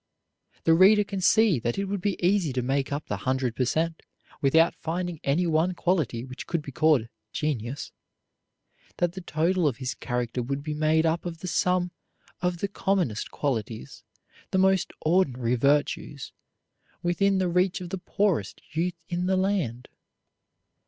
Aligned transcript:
The 0.63 0.73
reader 0.73 1.03
can 1.03 1.21
see 1.21 1.59
that 1.59 1.77
it 1.77 1.85
would 1.85 2.01
be 2.01 2.17
easy 2.25 2.51
to 2.53 2.63
make 2.63 2.91
up 2.91 3.05
the 3.05 3.17
hundred 3.17 3.55
per 3.55 3.65
cent, 3.65 4.01
without 4.41 4.73
finding 4.73 5.19
any 5.23 5.45
one 5.45 5.75
quality 5.75 6.25
which 6.25 6.47
could 6.47 6.63
be 6.63 6.71
called 6.71 7.07
genius; 7.31 7.91
that 8.97 9.13
the 9.13 9.21
total 9.21 9.67
of 9.67 9.77
his 9.77 9.93
character 9.93 10.41
would 10.41 10.63
be 10.63 10.73
made 10.73 11.05
up 11.05 11.23
of 11.23 11.41
the 11.41 11.47
sum 11.47 11.91
of 12.41 12.57
the 12.61 12.67
commonest 12.67 13.29
qualities, 13.29 14.03
the 14.49 14.57
most 14.57 14.91
ordinary 15.01 15.53
virtues 15.53 16.31
within 17.03 17.37
the 17.37 17.47
reach 17.47 17.79
of 17.79 17.91
the 17.91 17.99
poorest 17.99 18.59
youth 18.73 18.97
in 19.07 19.27
the 19.27 19.37
land. 19.37 19.87